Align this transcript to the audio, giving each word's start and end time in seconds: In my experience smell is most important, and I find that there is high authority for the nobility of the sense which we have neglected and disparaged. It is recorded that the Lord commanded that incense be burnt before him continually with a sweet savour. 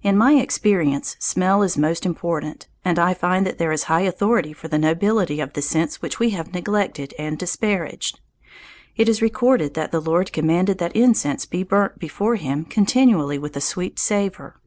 In 0.00 0.16
my 0.16 0.34
experience 0.34 1.16
smell 1.18 1.64
is 1.64 1.76
most 1.76 2.06
important, 2.06 2.68
and 2.84 3.00
I 3.00 3.14
find 3.14 3.44
that 3.44 3.58
there 3.58 3.72
is 3.72 3.82
high 3.90 4.02
authority 4.02 4.52
for 4.52 4.68
the 4.68 4.78
nobility 4.78 5.40
of 5.40 5.54
the 5.54 5.60
sense 5.60 6.00
which 6.00 6.20
we 6.20 6.30
have 6.30 6.54
neglected 6.54 7.14
and 7.18 7.36
disparaged. 7.36 8.20
It 8.94 9.08
is 9.08 9.20
recorded 9.20 9.74
that 9.74 9.90
the 9.90 9.98
Lord 9.98 10.32
commanded 10.32 10.78
that 10.78 10.94
incense 10.94 11.46
be 11.46 11.64
burnt 11.64 11.98
before 11.98 12.36
him 12.36 12.64
continually 12.64 13.38
with 13.40 13.56
a 13.56 13.60
sweet 13.60 13.98
savour. 13.98 14.60